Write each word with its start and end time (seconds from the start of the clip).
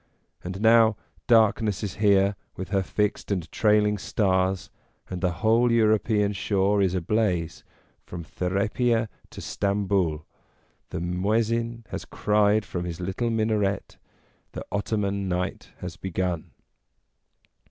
And 0.43 0.61
now 0.61 0.97
darkness 1.27 1.83
is 1.83 1.97
here 1.97 2.35
with 2.55 2.69
her 2.69 2.81
fixed 2.81 3.29
and 3.29 3.47
trailing 3.51 3.99
stars, 3.99 4.71
and 5.11 5.21
the 5.21 5.29
whole 5.45 5.71
European 5.71 6.33
shore 6.33 6.81
is 6.81 6.95
ablaze 6.95 7.63
from 8.03 8.23
Therapia 8.23 9.09
to 9.29 9.41
Stamboul; 9.41 10.25
the 10.89 10.99
Muezzin 10.99 11.83
has 11.89 12.05
cried 12.05 12.65
from 12.65 12.85
his 12.85 12.99
little 12.99 13.29
minaret, 13.29 13.97
the 14.53 14.65
Ottoman 14.71 15.29
night 15.29 15.69
has 15.81 15.97
begun. 15.97 16.49